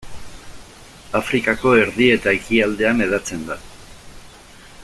[1.19, 3.63] Afrikako erdi eta ekialdean hedatzen da.